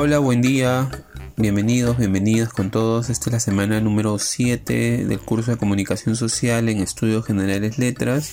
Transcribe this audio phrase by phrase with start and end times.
[0.00, 0.88] Hola, buen día.
[1.36, 3.10] Bienvenidos, bienvenidas con todos.
[3.10, 8.32] Esta es la semana número 7 del curso de comunicación social en Estudios Generales Letras.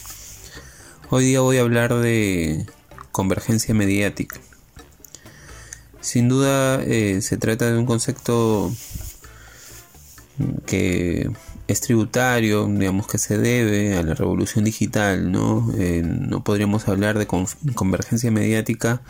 [1.10, 2.68] Hoy día voy a hablar de
[3.12, 4.40] convergencia mediática.
[6.02, 8.72] Sin duda eh, se trata de un concepto
[10.68, 11.32] que
[11.68, 15.74] es tributario, digamos que se debe a la revolución digital, ¿no?
[15.80, 19.02] Eh, no podríamos hablar de convergencia mediática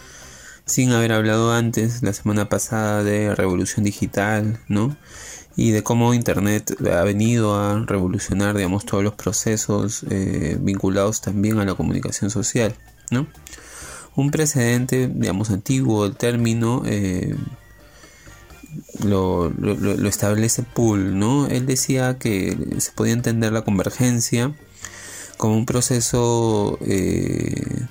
[0.65, 4.95] sin haber hablado antes, la semana pasada, de revolución digital, ¿no?
[5.55, 11.59] Y de cómo Internet ha venido a revolucionar, digamos, todos los procesos eh, vinculados también
[11.59, 12.75] a la comunicación social,
[13.11, 13.27] ¿no?
[14.15, 17.35] Un precedente, digamos, antiguo del término eh,
[19.03, 19.51] lo,
[20.07, 21.47] establece Poole, ¿no?
[21.47, 24.53] Él decía que se podía entender la convergencia
[25.37, 27.85] como un proceso eh,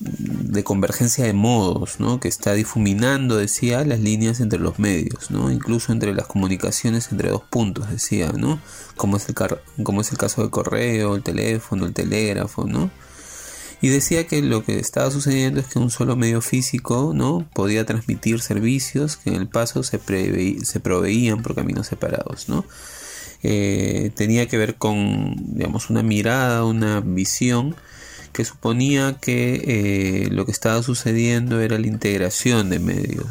[0.00, 2.20] de convergencia de modos, ¿no?
[2.20, 5.50] que está difuminando, decía, las líneas entre los medios, ¿no?
[5.52, 8.60] incluso entre las comunicaciones entre dos puntos, decía, ¿no?
[8.96, 9.34] como, es el
[9.82, 12.90] como es el caso del correo, el teléfono, el telégrafo, ¿no?
[13.82, 17.46] y decía que lo que estaba sucediendo es que un solo medio físico ¿no?
[17.54, 20.00] podía transmitir servicios que en el paso se,
[20.64, 22.48] se proveían por caminos separados.
[22.48, 22.64] ¿no?
[23.42, 27.74] Eh, tenía que ver con digamos, una mirada, una visión
[28.44, 33.26] suponía que eh, lo que estaba sucediendo era la integración de medios.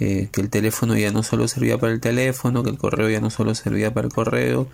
[0.00, 3.20] Eh, que el teléfono ya no solo servía para el teléfono, que el correo ya
[3.20, 4.68] no solo servía para el correo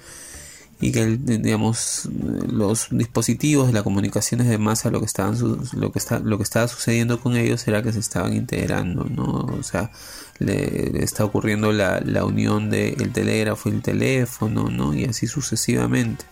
[0.81, 2.09] y que digamos
[2.49, 5.37] los dispositivos de la comunicaciones de masa lo que estaban
[5.75, 9.47] lo que está lo que estaba sucediendo con ellos era que se estaban integrando no
[9.59, 9.91] o sea
[10.39, 16.25] le, está ocurriendo la, unión del telégrafo y el teléfono no y así sucesivamente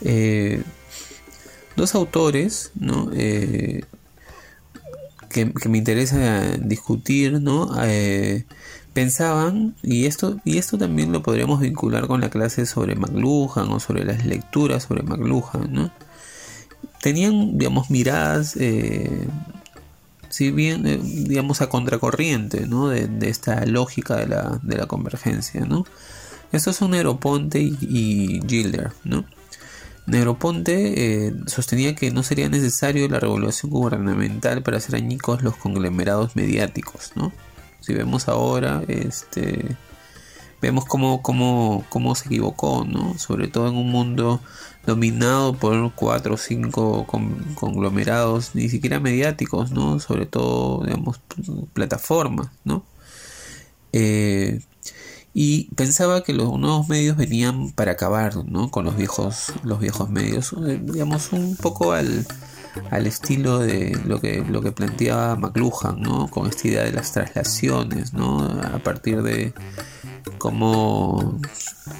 [0.00, 0.62] eh,
[1.76, 3.10] dos autores ¿no?
[3.14, 3.84] Eh,
[5.28, 7.70] que, me interesa discutir ¿no?
[7.82, 8.44] Eh,
[8.92, 13.80] pensaban y esto y esto también lo podríamos vincular con la clase sobre McLuhan o
[13.80, 15.90] sobre las lecturas sobre McLuhan ¿no?
[17.00, 19.26] tenían digamos miradas eh,
[20.28, 20.82] si bien
[21.26, 22.88] digamos a contracorriente ¿no?
[22.88, 25.86] de, esta lógica de la, de la convergencia ¿no?
[26.52, 29.24] estos son Neroponte y, y Gilder ¿no?
[30.06, 36.34] Negroponte eh, sostenía que no sería necesario la regulación gubernamental para hacer añicos los conglomerados
[36.34, 37.32] mediáticos, ¿no?
[37.80, 39.76] Si vemos ahora, este,
[40.60, 43.16] vemos cómo, cómo, cómo se equivocó, ¿no?
[43.18, 44.40] Sobre todo en un mundo
[44.86, 47.06] dominado por cuatro o cinco
[47.54, 50.00] conglomerados, ni siquiera mediáticos, ¿no?
[50.00, 51.20] Sobre todo, digamos,
[51.72, 52.84] plataformas, ¿no?
[53.92, 54.60] Eh,
[55.34, 58.70] y pensaba que los nuevos medios venían para acabar ¿no?
[58.70, 62.26] con los viejos los viejos medios eh, digamos un poco al,
[62.90, 66.28] al estilo de lo que lo que planteaba McLuhan ¿no?
[66.28, 68.42] con esta idea de las traslaciones ¿no?
[68.42, 69.54] a partir de
[70.36, 71.40] cómo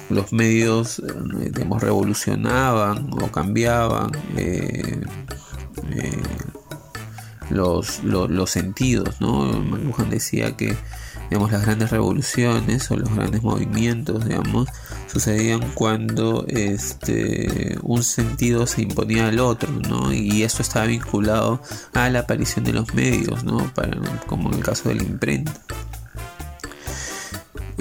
[0.09, 5.01] los medios eh, digamos, revolucionaban o cambiaban eh,
[7.49, 9.45] los, los, los, sentidos ¿no?
[9.45, 10.75] McLuhan decía que
[11.33, 14.69] digamos, las grandes revoluciones o los grandes movimientos, digamos,
[15.11, 20.13] sucedían cuando este, un sentido se imponía al otro, ¿no?
[20.13, 21.59] Y esto estaba vinculado
[21.93, 23.73] a la aparición de los medios, ¿no?
[24.27, 25.59] Como en el caso de la imprenta.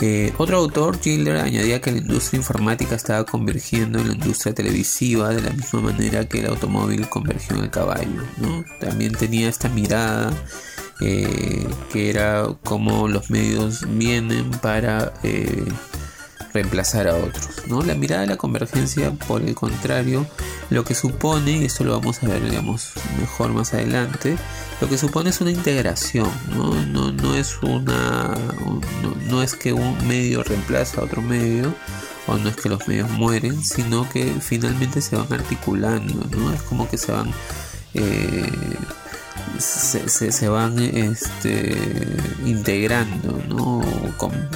[0.00, 5.28] Eh, otro autor, Gilder, añadía que la industria informática estaba convergiendo en la industria televisiva
[5.28, 8.22] de la misma manera que el automóvil convergió en el caballo.
[8.38, 8.64] ¿no?
[8.80, 10.32] También tenía esta mirada
[11.04, 15.64] eh, que era como los medios vienen para eh,
[16.54, 17.66] reemplazar a otros.
[17.66, 17.82] ¿no?
[17.82, 20.24] La mirada de la convergencia, por el contrario,
[20.70, 24.36] lo que supone, y esto lo vamos a ver digamos, mejor más adelante,
[24.80, 28.36] lo que supone es una integración, no, no, no es una
[29.28, 31.74] no, es que un medio reemplaza a otro medio,
[32.28, 36.52] o no es que los medios mueren, sino que finalmente se van articulando, ¿no?
[36.52, 37.32] Es como que se van
[37.94, 38.48] eh,
[39.58, 41.76] se, se, van este,
[42.44, 43.82] integrando, ¿no?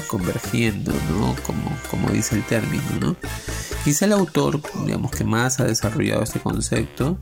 [0.08, 1.34] convergiendo, ¿no?
[1.44, 3.16] Como, como dice el término, ¿no?
[3.84, 7.18] Quizá el autor, digamos, que más ha desarrollado este concepto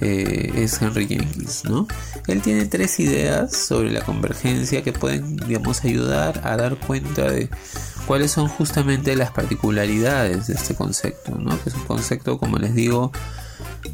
[0.00, 1.86] eh, es Henry Jenkins, ¿no?
[2.26, 7.48] Él tiene tres ideas sobre la convergencia que pueden, digamos, ayudar a dar cuenta de
[8.06, 11.50] cuáles son justamente las particularidades de este concepto, ¿no?
[11.62, 13.12] Que es un concepto, como les digo,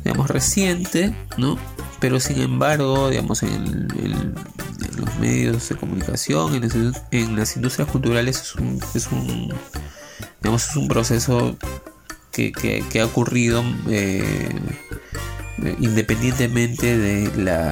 [0.03, 1.59] digamos, reciente, ¿no?
[2.05, 3.89] Pero sin embargo, digamos, en,
[4.99, 6.53] los medios de comunicación,
[7.11, 9.55] en, las industrias culturales es un, es un,
[10.43, 11.57] digamos, es un proceso
[12.31, 14.23] que, ha ocurrido eh,
[15.81, 17.71] independientemente de la,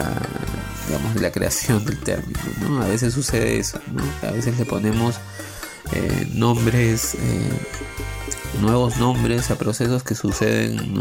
[0.86, 2.82] digamos, de la creación del término, ¿no?
[2.82, 3.80] A veces sucede eso.
[4.22, 5.16] A veces le ponemos
[5.92, 7.18] eh, nombres
[8.60, 10.94] nuevos nombres a procesos que suceden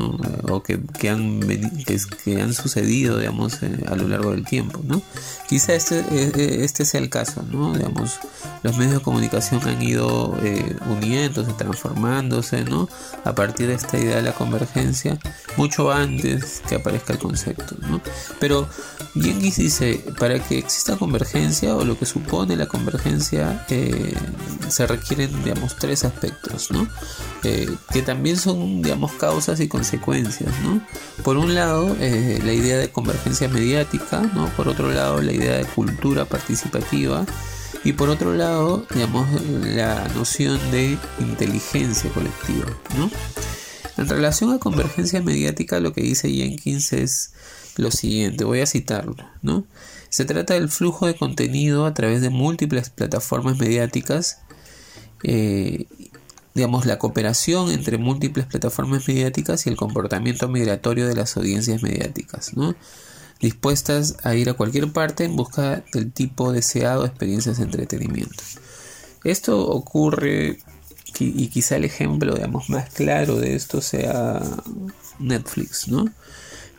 [0.49, 5.01] o que, que han, que, han sucedido digamos eh, a lo largo del tiempo ¿no?
[5.47, 7.73] quizá este, eh, eh, este sea el caso ¿no?
[7.73, 8.19] digamos
[8.63, 12.87] los medios de comunicación han ido eh, uniéndose transformándose ¿no?
[13.25, 15.19] a partir de esta idea de la convergencia
[15.57, 18.01] mucho antes que aparezca el concepto ¿no?
[18.39, 18.67] pero
[19.15, 23.65] Jenkins dice para que exista convergencia o lo que supone la convergencia
[24.69, 26.87] se requieren digamos tres aspectos ¿no?
[27.43, 30.79] Eh, que también son, digamos, causas y consecuencias, ¿no?
[31.23, 34.47] Por un lado, eh, la idea de convergencia mediática, ¿no?
[34.55, 37.25] Por otro lado, la idea de cultura participativa
[37.83, 39.27] y por otro lado, digamos,
[39.63, 43.09] la noción de inteligencia colectiva, ¿no?
[43.97, 47.31] En relación a convergencia mediática, lo que dice Jenkins es
[47.77, 49.65] lo siguiente, voy a citarlo, ¿no?
[50.09, 54.39] Se trata del flujo de contenido a través de múltiples plataformas mediáticas
[55.23, 55.85] eh,
[56.53, 62.55] digamos, la cooperación entre múltiples plataformas mediáticas y el comportamiento migratorio de las audiencias mediáticas,
[62.55, 62.75] ¿no?
[63.39, 68.43] dispuestas a ir a cualquier parte en busca del tipo deseado de experiencias de entretenimiento.
[69.23, 70.59] Esto ocurre
[71.19, 74.41] y quizá el ejemplo digamos, más claro de esto sea
[75.19, 75.87] Netflix.
[75.87, 76.05] ¿no?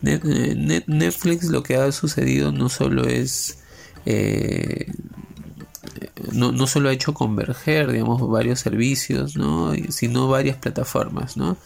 [0.03, 3.59] Netflix lo que ha sucedido no solo es
[4.05, 4.93] eh,
[6.33, 9.73] no, no solo ha hecho converger, digamos, varios servicios, ¿no?
[9.91, 11.57] sino varias plataformas, ¿no?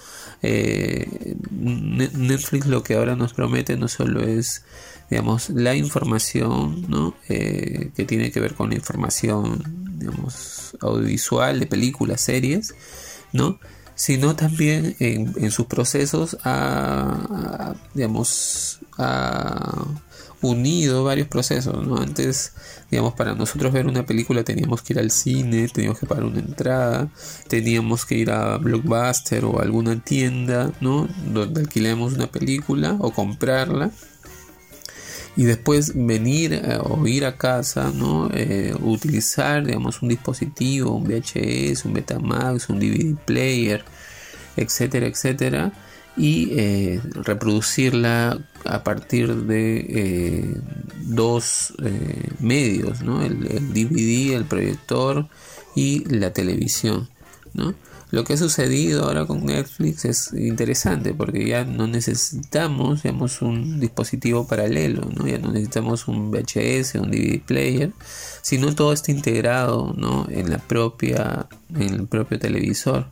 [0.43, 4.65] Eh, Netflix lo que ahora nos promete no solo es,
[5.11, 7.15] digamos, la información, ¿no?
[7.29, 9.62] Eh, que tiene que ver con la información,
[9.99, 12.75] digamos, audiovisual de películas, series,
[13.33, 13.59] ¿no?
[13.97, 19.85] Sino también en, sus procesos a, digamos, a
[20.43, 21.97] unido varios procesos, ¿no?
[21.97, 22.53] Antes,
[22.91, 26.41] digamos, para nosotros ver una película teníamos que ir al cine, teníamos que pagar una
[26.41, 27.09] entrada,
[27.49, 31.09] teníamos que ir a Blockbuster o alguna tienda, ¿no?
[31.33, 33.91] Donde alquilemos una película o comprarla
[35.37, 38.31] y después venir eh, o ir a casa, ¿no?
[38.33, 43.85] Eh, utilizar, digamos, un dispositivo, un VHS, un Betamax, un DVD player,
[44.56, 45.73] etcétera, etcétera
[46.19, 50.56] y eh, reproducirla a partir de
[51.03, 51.75] dos
[52.41, 53.23] medios, ¿no?
[53.23, 53.38] el,
[53.75, 55.29] DVD, el proyector
[55.75, 57.11] y la televisión.
[57.53, 57.75] ¿no?
[58.11, 63.81] Lo que ha sucedido ahora con Netflix es interesante porque ya no necesitamos digamos, un
[63.81, 65.26] dispositivo paralelo, ¿no?
[65.26, 67.93] ya no necesitamos un VHS, un DVD player,
[68.43, 70.26] sino todo está integrado ¿no?
[70.31, 73.06] en, la propia, en el propio televisor.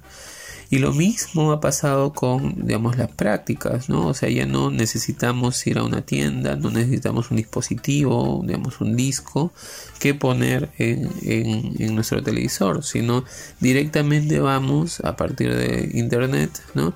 [0.71, 4.09] Y lo mismo ha pasado con, digamos, las prácticas, ¿no?
[4.09, 8.97] O sea, ya no necesitamos ir a una tienda, no necesitamos un dispositivo, digamos, un
[8.97, 9.53] disco
[9.99, 13.25] que poner en, en, nuestro televisor, sino
[13.61, 16.95] directamente vamos a partir de internet, ¿no?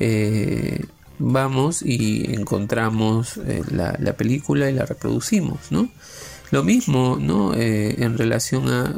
[0.00, 0.84] Eh,
[1.18, 5.88] vamos y encontramos eh, la, la película y la reproducimos, ¿no?
[6.50, 7.54] Lo mismo, ¿no?
[7.54, 8.94] Eh, en relación a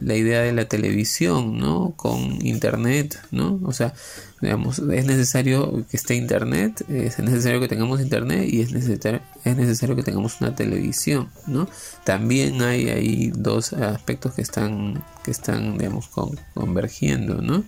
[0.00, 1.94] la idea de la televisión, ¿no?
[1.96, 3.60] Con internet, ¿no?
[3.64, 3.94] O sea,
[4.40, 9.56] digamos, es necesario que esté internet, es necesario que tengamos internet y es necesario, es
[9.56, 11.68] necesario que tengamos una televisión, ¿no?
[12.04, 16.08] También hay ahí dos aspectos que están, que están, digamos,
[16.54, 17.64] convergiendo, ¿no?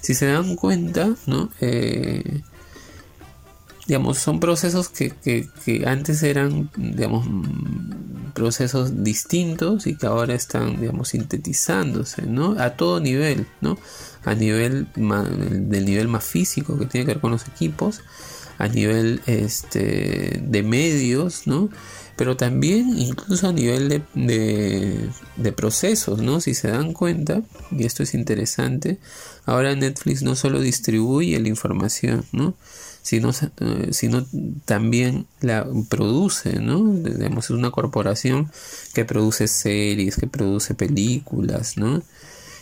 [0.00, 1.50] Si se dan cuenta, ¿no?
[1.60, 2.42] Eh,
[3.90, 7.26] digamos, son procesos que, que, antes eran, digamos,
[8.34, 12.54] procesos distintos y que ahora están, digamos, sintetizándose, ¿no?
[12.60, 13.76] A todo nivel, ¿no?
[14.24, 18.02] A nivel del nivel más físico que tiene que ver con los equipos,
[18.58, 21.68] a nivel este, de medios, ¿no?
[22.14, 26.40] Pero también incluso a nivel de, de, de procesos, ¿no?
[26.40, 27.42] Si se dan cuenta,
[27.72, 29.00] y esto es interesante,
[29.46, 32.54] ahora Netflix no solo distribuye la información, ¿no?
[33.02, 34.26] Sino, eh, sino
[34.64, 36.92] también la produce, ¿no?
[36.92, 38.50] Digamos, es una corporación
[38.94, 42.02] que produce series, que produce películas, ¿no?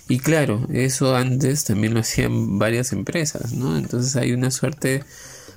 [0.08, 3.76] Y claro, eso antes también lo hacían varias empresas, ¿no?
[3.76, 5.04] Entonces hay una suerte,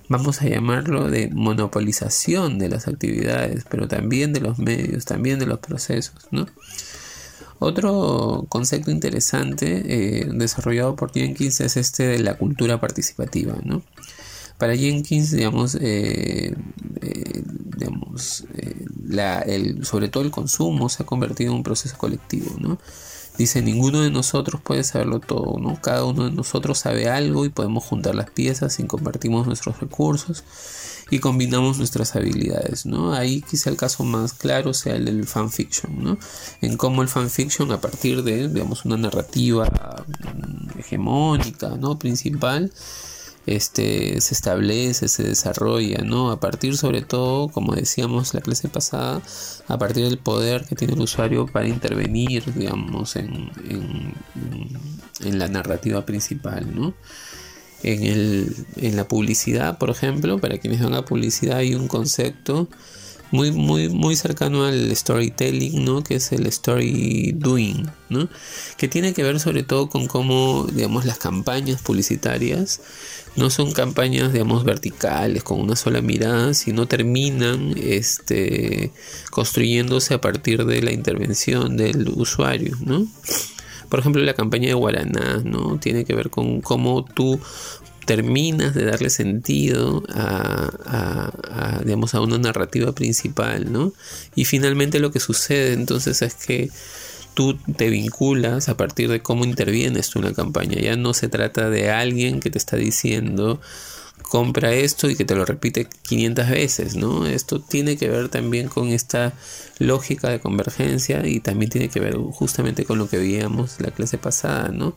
[0.09, 5.45] vamos a llamarlo, de monopolización de las actividades, pero también de los medios, también de
[5.45, 6.47] los procesos, ¿no?
[7.59, 13.83] Otro concepto interesante eh, desarrollado por Jenkins es este de la cultura participativa, ¿no?
[14.61, 16.53] Para Jenkins, digamos, eh,
[17.01, 17.43] eh,
[17.75, 18.85] digamos eh,
[19.47, 22.77] el, sobre todo el consumo se ha convertido en un proceso colectivo, ¿no?
[23.39, 25.81] Dice, ninguno de nosotros puede saberlo todo, ¿no?
[25.81, 30.43] Cada uno de nosotros sabe algo y podemos juntar las piezas y compartimos nuestros recursos.
[31.09, 33.13] y combinamos nuestras habilidades, ¿no?
[33.13, 36.19] Ahí quizá el caso más claro sea el del fanfiction, ¿no?
[36.61, 41.97] En cómo el fanfiction a partir de, digamos, una narrativa mm, hegemónica, ¿no?
[41.97, 42.71] Principal,
[43.45, 46.31] este, se establece, se desarrolla, ¿no?
[46.31, 49.21] A partir sobre todo, como decíamos la clase pasada,
[49.67, 53.51] a partir del poder que tiene el usuario para intervenir, digamos, en,
[55.19, 56.93] en, la narrativa principal, ¿no?
[57.83, 62.67] en, el, en la publicidad, por ejemplo, para quienes van a publicidad hay un concepto
[63.31, 66.03] muy, muy, muy cercano al storytelling, ¿no?
[66.03, 68.29] Que es el story doing, ¿no?
[68.77, 72.81] Que tiene que ver sobre todo con cómo, digamos, las campañas publicitarias
[73.35, 78.91] no son campañas, digamos, verticales, con una sola mirada, sino terminan, este,
[79.29, 83.07] construyéndose a partir de la intervención del usuario, ¿no?
[83.89, 85.77] Por ejemplo, la campaña de Guaraná, ¿no?
[85.79, 87.39] Tiene que ver con cómo tú
[88.05, 91.31] terminas de darle sentido a,
[91.83, 93.93] digamos, a una narrativa principal, ¿no?
[94.35, 96.69] Y finalmente lo que sucede entonces es que
[97.33, 100.79] tú te vinculas a partir de cómo intervienes tú en la campaña.
[100.79, 103.61] Ya no se trata de alguien que te está diciendo
[104.31, 107.25] compra esto y que te lo repite 500 veces, ¿no?
[107.25, 109.33] Esto tiene que ver también con esta
[109.77, 114.17] lógica de convergencia y también tiene que ver justamente con lo que veíamos la clase
[114.17, 114.95] pasada, ¿no?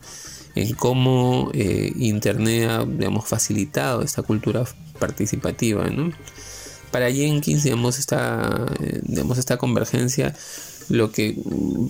[0.55, 4.63] En cómo eh, Internet ha, digamos, facilitado esta cultura
[4.99, 6.13] participativa, ¿no?
[6.91, 10.33] Para Jenkins, digamos, esta, eh, digamos, esta convergencia
[10.87, 11.35] lo que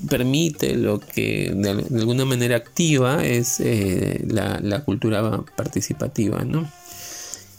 [0.10, 6.68] permite, lo que de, alguna manera activa es eh, la, la cultura participativa, ¿no?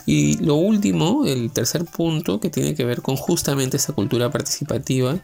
[0.07, 5.19] Y lo último, el tercer punto, que tiene que ver con justamente esa cultura participativa,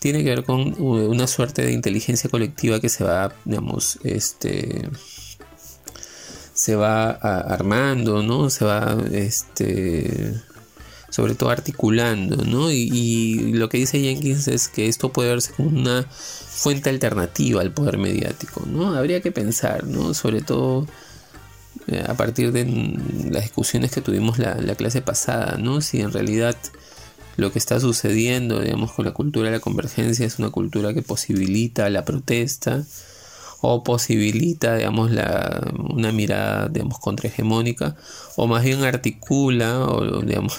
[0.00, 4.88] tiene que ver con una suerte de inteligencia colectiva que se va, digamos, este
[6.54, 8.50] se va armando, ¿no?
[8.50, 10.34] Se va, este,
[11.10, 12.70] sobre todo articulando, ¿no?
[12.70, 17.72] Y, lo que dice Jenkins es que esto puede verse como una fuente alternativa al
[17.72, 18.94] poder mediático, ¿no?
[18.94, 20.14] Habría que pensar, ¿no?
[20.14, 20.86] Sobre todo
[22.06, 22.64] a partir de
[23.30, 25.80] las discusiones que tuvimos la, clase pasada, ¿no?
[25.80, 26.56] Si en realidad
[27.36, 31.02] lo que está sucediendo, digamos, con la cultura de la convergencia es una cultura que
[31.02, 32.84] posibilita la protesta
[33.60, 37.96] o posibilita, digamos, la, una mirada, digamos, contrahegemónica
[38.36, 40.56] o más bien articula o, digamos,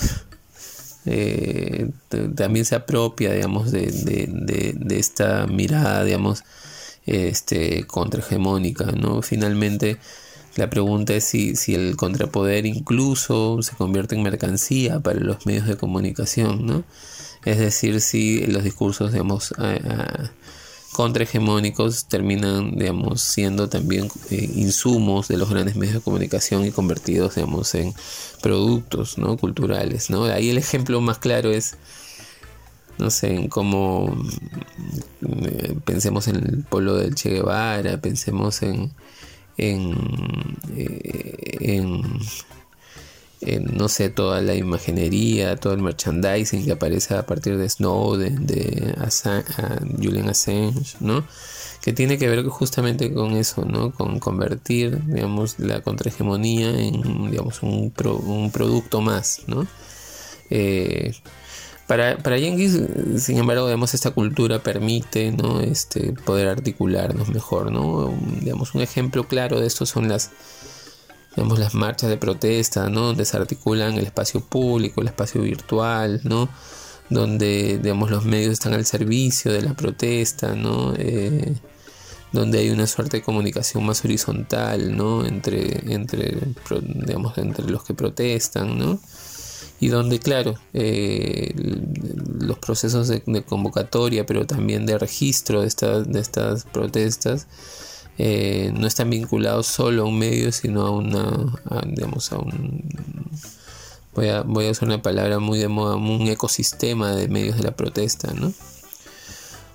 [1.05, 1.89] eh,
[2.35, 6.43] también se apropia, digamos, de, de, de, esta mirada, digamos,
[7.05, 9.21] este, contrahegemónica, ¿no?
[9.21, 9.97] Finalmente,
[10.55, 15.67] la pregunta es si, si, el contrapoder incluso se convierte en mercancía para los medios
[15.67, 16.83] de comunicación, ¿no?
[17.45, 19.53] Es decir, si los discursos, digamos,
[20.93, 27.35] contrahegemónicos terminan, digamos, siendo también eh, insumos de los grandes medios de comunicación y convertidos,
[27.35, 27.93] digamos, en
[28.41, 29.35] productos, ¿no?
[29.37, 30.23] Culturales, ¿no?
[30.25, 31.75] Ahí el ejemplo más claro es,
[32.97, 34.15] no sé, en cómo
[35.21, 38.93] eh, pensemos en el pueblo del Che Guevara, pensemos en
[39.57, 41.81] en, eh,
[43.41, 48.45] en, no sé, toda la imaginería, todo el merchandising que aparece a partir de Snowden,
[48.45, 48.95] de
[50.01, 51.25] Julian Assange, ¿no?
[51.81, 53.91] Que tiene que ver justamente con eso, ¿no?
[53.91, 57.93] Con convertir, digamos, la contrahegemonía en, digamos, un,
[58.25, 59.67] un producto más, ¿no?
[60.49, 61.13] Eh,
[61.87, 65.59] para, para Jenkins, sin embargo, digamos, esta cultura permite ¿no?
[65.59, 67.71] este, poder articularnos mejor.
[67.71, 68.13] ¿no?
[68.39, 70.31] Digamos, un ejemplo claro de esto son las,
[71.35, 73.07] digamos, las marchas de protesta, ¿no?
[73.07, 76.49] donde se articulan el espacio público, el espacio virtual, ¿no?
[77.09, 80.93] donde digamos, los medios están al servicio de la protesta, ¿no?
[80.97, 81.53] Eh,
[82.31, 85.23] donde hay una suerte de comunicación más horizontal ¿no?
[85.23, 86.35] entre, entre,
[87.05, 88.79] digamos, entre los que protestan.
[88.79, 88.99] ¿no?
[89.83, 91.53] Y donde, claro, eh,
[92.39, 95.67] los procesos de, convocatoria, pero también de registro de,
[96.05, 97.47] de estas protestas,
[98.17, 101.53] eh, no están vinculados solo a un medio, sino a una,
[101.87, 102.89] digamos, a un,
[104.15, 107.63] voy a, voy a usar una palabra muy de moda, un ecosistema de medios de
[107.63, 108.53] la protesta, ¿no?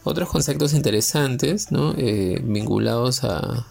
[0.05, 1.93] Otros conceptos interesantes, ¿no?
[1.99, 3.67] Eh, vinculados a,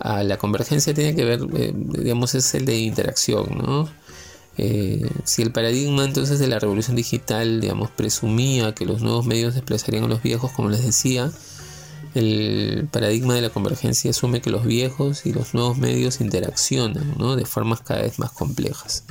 [0.00, 4.03] a la convergencia tiene que ver, digamos, es el de interacción, ¿no?
[4.56, 9.54] Eh, si el paradigma entonces de la revolución digital, digamos, presumía que los nuevos medios
[9.54, 11.32] desplazarían a los viejos, como les decía,
[12.14, 17.34] el paradigma de la convergencia asume que los viejos y los nuevos medios interaccionan ¿no?
[17.34, 19.04] de formas cada vez más complejas.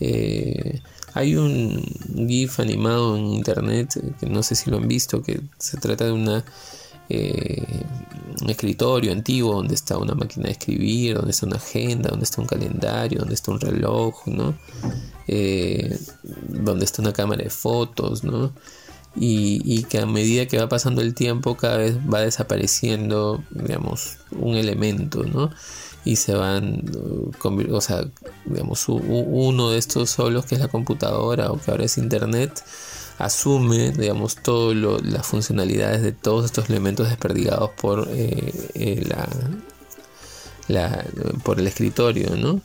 [0.00, 0.80] Eh,
[1.14, 1.84] hay un
[2.26, 6.12] GIF animado en internet, que no sé si lo han visto, que se trata de
[6.12, 6.44] una
[7.08, 7.64] eh,
[8.40, 12.40] un escritorio antiguo donde está una máquina de escribir, donde está una agenda, donde está
[12.40, 14.54] un calendario, donde está un reloj, ¿no?
[15.28, 15.98] Eh,
[16.48, 18.52] donde está una cámara de fotos, ¿no?
[19.14, 24.56] Y, que a medida que va pasando el tiempo cada vez va desapareciendo, digamos, un
[24.56, 25.50] elemento, ¿no?
[26.04, 26.82] Y se van,
[27.42, 28.06] o sea,
[28.46, 32.64] digamos, uno de estos solos que es la computadora o que ahora es internet,
[33.18, 39.04] asume, digamos, todas las funcionalidades de todos estos elementos desperdigados por, eh, eh,
[40.68, 41.04] la,
[41.42, 42.60] por el escritorio, ¿no?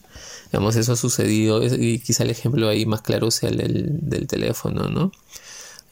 [0.52, 3.58] Digamos, eso ha sucedido, y quizá el ejemplo ahí más claro sea el
[4.02, 5.12] del, teléfono, ¿no?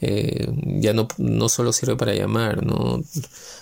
[0.01, 3.03] Eh, ya no, no solo sirve para llamar, ¿no?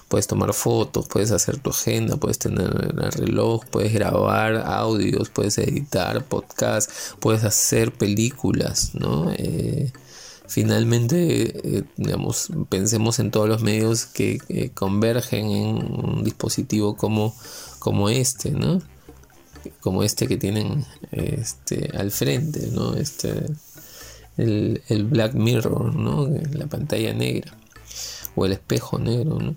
[0.08, 5.58] Puedes tomar fotos, puedes hacer tu agenda, puedes tener el reloj, puedes grabar audios, puedes
[5.58, 9.32] editar podcasts, puedes hacer películas, ¿no?
[10.54, 11.84] Finalmente, eh,
[12.70, 17.36] pensemos en todos los medios que convergen en un dispositivo como,
[17.80, 18.80] como este, ¿no?
[19.82, 22.94] Como este que tienen este, al frente, ¿no?
[22.94, 23.46] Este,
[24.38, 26.30] el, Black Mirror, ¿no?
[26.52, 27.58] La pantalla negra
[28.36, 29.56] o el espejo negro, ¿no?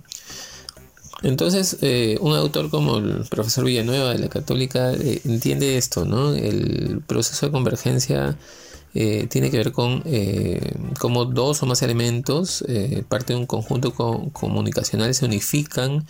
[1.23, 6.35] Entonces, eh, un autor como el profesor Villanueva de la Católica eh, entiende esto, ¿no?
[6.35, 8.39] El proceso de convergencia
[8.99, 13.45] eh, tiene que ver con eh, cómo dos o más elementos, eh, parte de un
[13.45, 13.93] conjunto
[14.33, 16.07] comunicacional, se unifican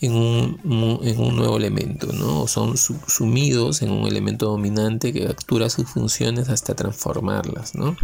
[0.00, 2.42] en un, en un, nuevo elemento, ¿no?
[2.42, 7.96] O son sumidos en un elemento dominante que captura sus funciones hasta transformarlas, ¿no?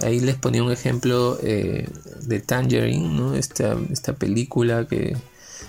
[0.00, 3.34] Ahí les ponía un ejemplo de Tangerine, ¿no?
[3.34, 5.16] Esta, esta película que,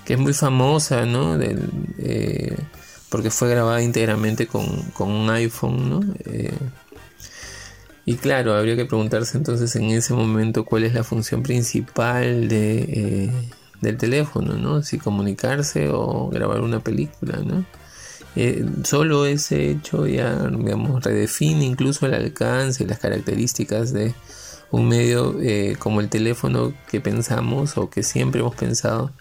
[0.05, 1.36] que, es muy famosa, ¿no?
[3.10, 6.01] porque fue grabada íntegramente con, con un iPhone, ¿no?
[8.05, 12.77] Y claro, habría que preguntarse entonces en ese momento cuál es la función principal de,
[12.77, 13.31] eh,
[13.81, 14.83] del teléfono, ¿no?
[14.83, 17.65] Si comunicarse o grabar una película, ¿no?
[18.35, 24.13] Eh, solo ese hecho ya, digamos, redefine incluso el alcance y las características de
[24.70, 29.11] un medio eh, como el teléfono que pensamos o que siempre hemos pensado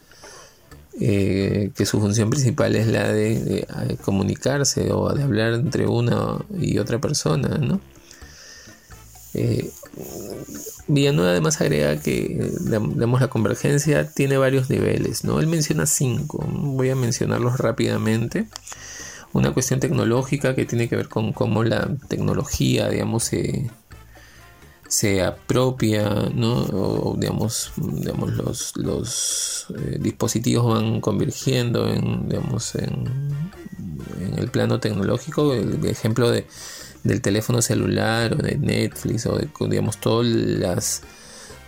[0.97, 3.67] que su función principal es la de,
[4.05, 7.81] comunicarse o de hablar entre una y otra persona, ¿no?
[9.35, 9.71] Eh,
[10.87, 15.41] Villanueva además agrega que la convergencia tiene varios niveles, ¿no?
[15.41, 18.47] Él menciona cinco, voy a mencionarlos rápidamente.
[19.33, 23.25] Una cuestión tecnológica que tiene que ver con cómo la tecnología, digamos,
[24.89, 26.55] se, apropia, ¿no?
[26.55, 33.09] O, digamos, digamos los, eh, dispositivos van convergiendo en, digamos, en
[34.37, 35.53] el plano tecnológico.
[35.55, 36.47] el ejemplo de
[37.05, 41.03] del teléfono celular o de Netflix o de digamos todas las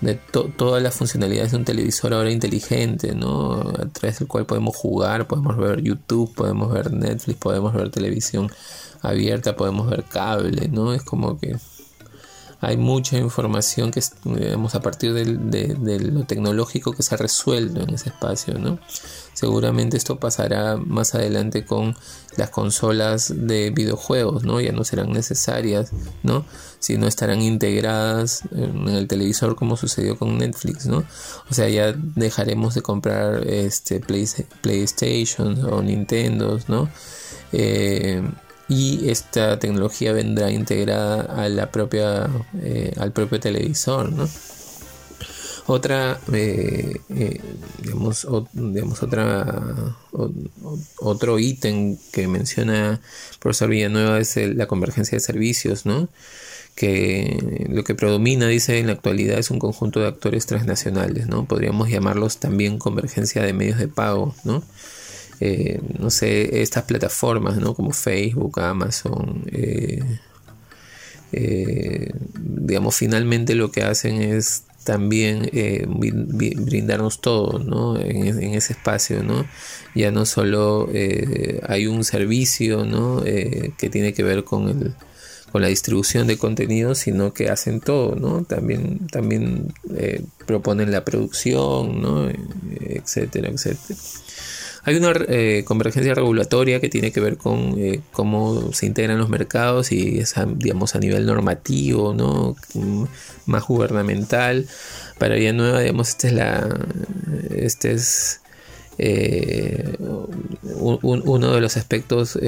[0.01, 3.53] de todas las funcionalidades de un televisor ahora inteligente, ¿no?
[3.61, 8.51] A través del cual podemos jugar, podemos ver YouTube, podemos ver Netflix, podemos ver televisión
[9.01, 10.93] abierta, podemos ver cable, ¿no?
[10.93, 11.57] Es como que
[12.61, 17.91] hay mucha información que digamos, a partir de, lo tecnológico que se ha resuelto en
[17.95, 18.79] ese espacio, ¿no?
[19.35, 21.95] Seguramente esto pasará más adelante con
[22.37, 24.61] las consolas de videojuegos, ¿no?
[24.61, 25.91] Ya no serán necesarias,
[26.23, 26.47] ¿no?
[26.79, 31.05] Sino estarán integradas en el televisor como sucedió con Netflix, ¿no?
[31.51, 36.89] O sea, ya dejaremos de comprar este PlayStation o Nintendo, ¿no?
[37.53, 38.23] Eh,
[38.69, 42.29] y esta tecnología vendrá integrada propia,
[42.63, 44.29] eh, al propio televisor, ¿no?
[45.69, 47.41] Otra, eh, eh,
[47.83, 49.97] digamos, otra,
[51.01, 56.09] otro ítem que menciona el profesor Villanueva es la convergencia de servicios, ¿no?
[56.77, 61.47] que lo que predomina, dice, en la actualidad es un conjunto de actores transnacionales, ¿no?
[61.47, 64.63] Podríamos llamarlos también convergencia de medios de pago, ¿no?
[65.41, 67.75] Eh, no sé, estas plataformas, ¿no?
[67.75, 70.03] Como Facebook, Amazon, eh,
[71.33, 75.51] eh, digamos, finalmente lo que hacen es también
[75.99, 77.99] brindarnos todo, ¿no?
[77.99, 79.45] En, ese espacio, ¿no?
[79.95, 80.89] Ya no solo
[81.69, 83.23] hay un servicio, ¿no?
[83.25, 84.95] que tiene que ver con el
[85.51, 88.45] con la distribución de contenidos, sino que hacen todo, ¿no?
[88.45, 89.73] También, también
[90.47, 92.29] proponen la producción, ¿no?
[92.81, 93.99] etcétera, etcétera.
[94.87, 99.29] Hay una eh, convergencia regulatoria que tiene que ver con eh, cómo se integran los
[99.29, 102.55] mercados y es, digamos, a nivel normativo, ¿no?
[102.75, 103.05] Mm,
[103.47, 104.69] más gubernamental.
[105.19, 106.79] Para Villanueva, digamos, este es la.
[107.51, 108.41] Este es.
[108.99, 109.97] Eh,
[110.63, 112.39] uno de los aspectos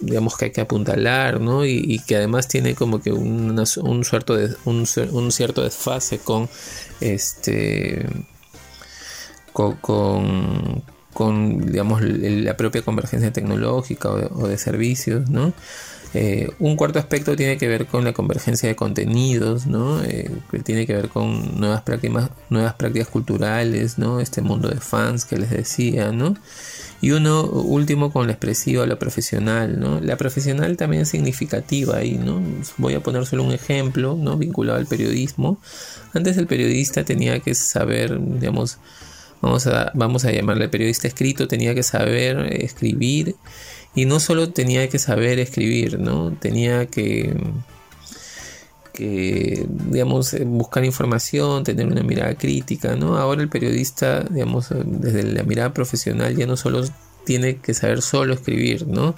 [0.00, 1.64] digamos que hay que apuntalar ¿no?
[1.64, 3.64] y, que además tiene como que un,
[4.02, 4.34] cierto
[5.62, 6.48] desfase con
[7.00, 8.06] este
[9.52, 10.82] con,
[11.24, 15.52] digamos, la propia convergencia tecnológica o de, servicios, ¿no?
[16.14, 20.02] Eh, un cuarto aspecto tiene que ver con la convergencia de contenidos, ¿no?
[20.02, 24.20] Eh, que tiene que ver con nuevas prácticas, nuevas prácticas culturales, ¿no?
[24.20, 26.34] Este mundo de fans que les decía, ¿no?
[27.02, 30.00] Y uno último con la expresiva, la profesional, ¿no?
[30.00, 32.40] La profesional también es significativa ahí, ¿no?
[32.78, 34.38] Voy a poner solo un ejemplo, ¿no?
[34.38, 35.58] Vinculado al periodismo.
[36.14, 38.78] Antes el periodista tenía que saber, digamos,
[39.40, 43.36] vamos a, vamos a llamarle periodista escrito, tenía que saber escribir
[43.94, 46.32] y no solo tenía que saber escribir, ¿no?
[46.32, 47.34] Tenía que,
[48.92, 53.16] que digamos, buscar información, tener una mirada crítica, ¿no?
[53.16, 56.84] Ahora el periodista, digamos, desde la mirada profesional ya no solo
[57.24, 59.14] tiene que saber solo escribir, ¿no?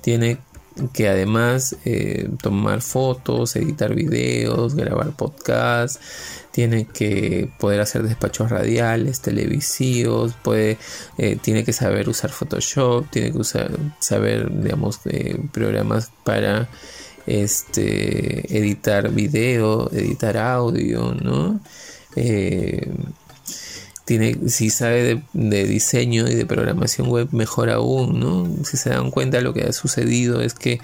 [0.00, 0.38] Tiene
[0.92, 6.00] que además eh, tomar fotos, editar videos, grabar podcasts,
[6.50, 10.78] tiene que poder hacer despachos radiales, televisivos, puede,
[11.18, 16.68] eh, tiene que saber usar Photoshop, tiene que usar, saber, digamos, eh, programas para
[17.26, 21.60] este, editar video, editar audio, ¿no?
[24.08, 28.48] Tiene, si sabe de, diseño y de programación web, mejor aún, ¿no?
[28.64, 30.80] Si se dan cuenta, lo que ha sucedido es que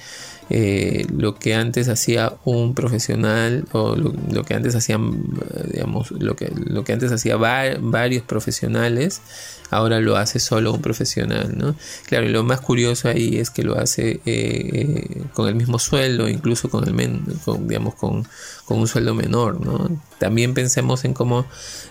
[0.50, 5.24] eh, lo que antes hacía un profesional o lo, que antes hacían,
[5.72, 9.22] digamos, lo que, lo que antes hacía varios profesionales,
[9.70, 11.74] ahora lo hace solo un profesional, ¿no?
[12.06, 16.28] Claro, lo más curioso ahí es que lo hace eh, eh, con el mismo sueldo,
[16.28, 17.20] incluso con el,
[17.66, 18.26] digamos, con,
[18.66, 19.98] con un sueldo menor, ¿no?
[20.18, 21.46] También pensemos en cómo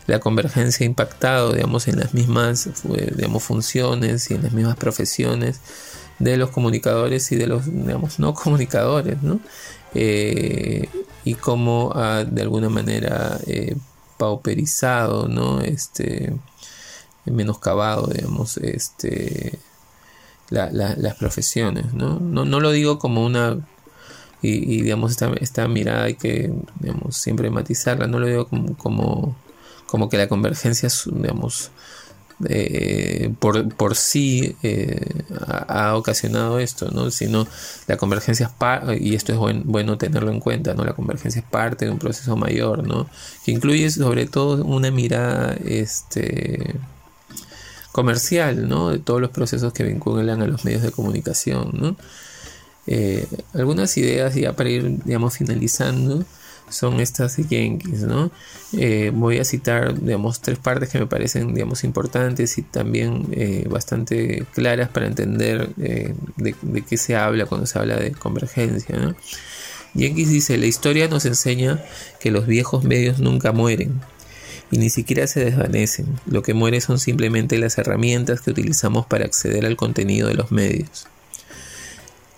[0.06, 2.70] la convergencia ha impactado, digamos, en las mismas,
[3.16, 5.60] digamos, funciones y en las mismas profesiones
[6.32, 9.40] de los comunicadores y de los digamos, no comunicadores, ¿no?
[9.94, 10.90] Eh,
[11.24, 13.76] y cómo ha de alguna manera eh,
[14.18, 15.62] pauperizado, ¿no?
[15.62, 16.34] Este,
[17.26, 19.60] menoscabado, digamos, este,
[20.50, 22.20] las profesiones, ¿no?
[22.20, 22.46] ¿no?
[22.46, 22.60] ¿no?
[22.60, 23.58] lo digo como una
[24.42, 29.36] y, digamos esta, esta, mirada hay que digamos, siempre matizarla, no lo digo como, como,
[29.88, 31.72] como que la convergencia digamos
[32.50, 35.06] eh, por, por, sí eh,
[35.48, 37.12] ha, ocasionado esto, ¿no?
[37.12, 37.48] sino
[37.88, 40.84] la convergencia es y esto es bueno tenerlo en cuenta, ¿no?
[40.86, 43.08] la convergencia es parte de un proceso mayor, ¿no?
[43.46, 46.76] que incluye sobre todo una mirada este,
[47.92, 48.90] comercial ¿no?
[48.90, 51.72] de todos los procesos que vinculan a los medios de comunicación.
[51.74, 51.96] ¿no?
[52.88, 56.26] Eh, algunas ideas ya para ir digamos, finalizando
[56.74, 58.32] son estas Yankees, ¿no?
[58.74, 63.66] Eh, voy a citar, digamos, tres partes que me parecen, digamos, importantes y también eh,
[63.70, 69.16] bastante claras para entender eh, de, qué se habla cuando se habla de convergencia, ¿no?
[69.96, 71.84] Jenkins dice, la historia nos enseña
[72.20, 74.02] que los viejos medios nunca mueren
[74.72, 76.08] y ni siquiera se desvanecen.
[76.26, 80.52] Lo que muere son simplemente las herramientas que utilizamos para acceder al contenido de los
[80.52, 81.08] medios.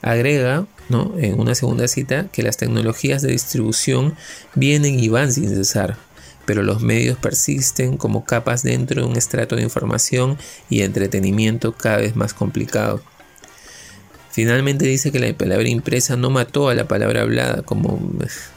[0.01, 1.13] Agrega ¿no?
[1.17, 4.15] en una segunda cita que las tecnologías de distribución
[4.53, 5.97] vienen y van sin cesar,
[6.45, 10.37] pero los medios persisten como capas dentro de un estrato de información
[10.69, 13.01] y entretenimiento cada vez más complicado.
[14.35, 17.97] Finalmente dice que la palabra impresa no mató a la palabra hablada, como,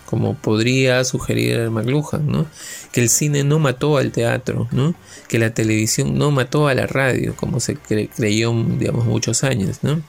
[0.07, 2.47] como podría sugerir McLuhan, ¿no?
[2.91, 4.97] que el cine no mató al teatro, ¿no?
[5.29, 9.79] que la televisión no mató a la radio, como se creyó digamos, muchos años.
[9.83, 10.03] ¿no?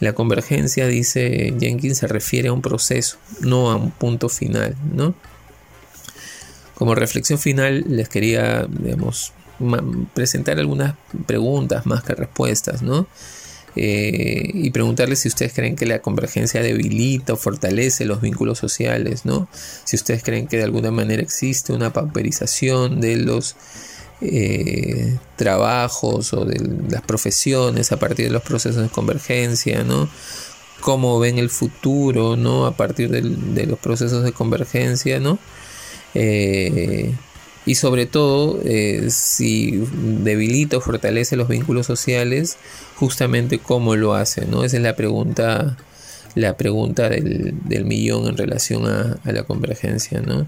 [0.00, 5.14] La convergencia, dice Jenkins, se refiere a un proceso, no a un punto final, ¿no?
[6.74, 9.32] Como reflexión final, les quería, digamos,
[10.12, 10.94] presentar algunas
[11.26, 13.06] preguntas más que respuestas, ¿no?
[13.74, 19.26] Eh, y preguntarles si ustedes creen que la convergencia debilita o fortalece los vínculos sociales,
[19.26, 19.48] ¿no?
[19.84, 23.56] Si ustedes creen que de alguna manera existe una pauperización de los
[24.20, 30.08] eh, trabajos o de las profesiones a partir de los procesos de convergencia, ¿no?
[30.80, 32.66] Cómo ven el futuro, ¿no?
[32.66, 35.38] A partir de los procesos de convergencia, ¿no?
[36.14, 37.14] Eh,
[37.66, 39.84] y sobre todo, eh, si
[40.22, 42.56] debilita o fortalece los vínculos sociales,
[42.94, 44.64] justamente cómo lo hace, ¿no?
[44.64, 45.76] Esa es la pregunta,
[46.34, 50.46] la pregunta del, millón en relación a, a la convergencia, ¿no?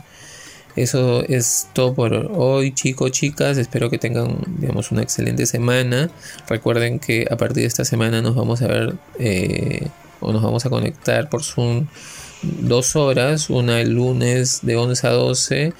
[0.78, 3.58] Eso es todo por hoy, chicos, chicas.
[3.58, 6.08] Espero que tengan, digamos, una excelente semana.
[6.48, 9.88] Recuerden que a partir de esta semana nos vamos a ver eh,
[10.20, 11.88] o nos vamos a conectar por Zoom
[12.42, 13.50] dos horas.
[13.50, 15.72] Una el lunes de 11 a 12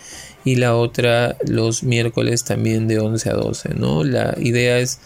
[0.45, 3.75] y la otra los miércoles también de 11 a 12.
[3.75, 4.03] ¿no?
[4.03, 4.99] La idea es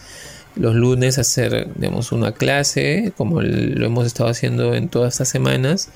[0.55, 5.89] los lunes hacer digamos, una clase, como lo hemos estado haciendo en todas estas semanas,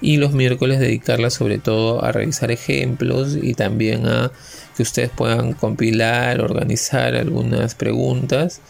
[0.00, 4.30] y los miércoles dedicarla sobre todo a revisar ejemplos y también a
[4.76, 8.60] que ustedes puedan compilar, organizar algunas preguntas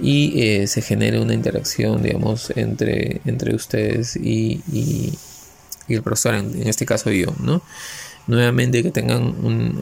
[0.00, 5.16] y eh, se genere una interacción, digamos, entre, entre ustedes y, y,
[5.88, 7.62] el profesor, en, este caso yo, ¿no?
[8.26, 9.80] Nuevamente que tengan un,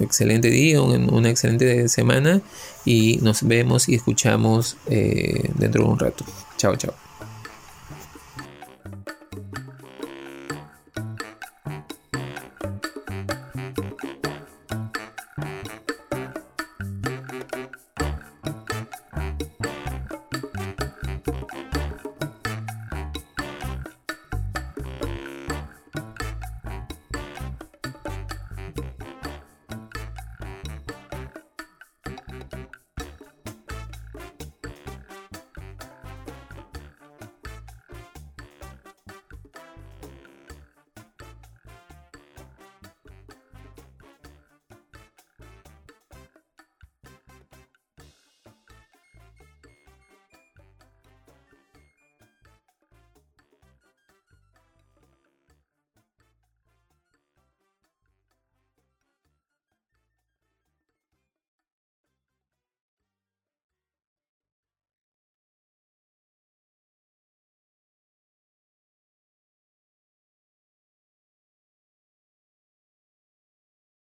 [0.00, 2.42] excelente día, una excelente semana
[2.84, 6.24] y nos vemos y escuchamos eh, dentro de un rato.
[6.56, 7.03] Chao, chao.